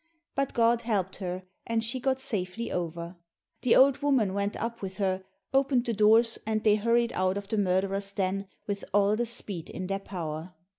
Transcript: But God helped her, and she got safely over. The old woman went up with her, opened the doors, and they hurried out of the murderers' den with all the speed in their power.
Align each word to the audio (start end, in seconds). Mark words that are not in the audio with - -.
But 0.33 0.53
God 0.55 0.81
helped 0.81 1.17
her, 1.17 1.43
and 1.67 1.83
she 1.83 1.99
got 1.99 2.19
safely 2.19 2.71
over. 2.71 3.17
The 3.61 3.75
old 3.75 3.99
woman 3.99 4.33
went 4.33 4.55
up 4.59 4.81
with 4.81 4.97
her, 4.97 5.23
opened 5.53 5.85
the 5.85 5.93
doors, 5.93 6.39
and 6.43 6.63
they 6.63 6.77
hurried 6.77 7.13
out 7.13 7.37
of 7.37 7.47
the 7.47 7.59
murderers' 7.59 8.11
den 8.11 8.47
with 8.65 8.83
all 8.95 9.15
the 9.15 9.27
speed 9.27 9.69
in 9.69 9.85
their 9.85 9.99
power. 9.99 10.55